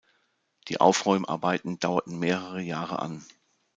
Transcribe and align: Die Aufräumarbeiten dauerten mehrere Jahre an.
Die 0.67 0.81
Aufräumarbeiten 0.81 1.77
dauerten 1.77 2.17
mehrere 2.17 2.59
Jahre 2.59 2.97
an. 2.97 3.23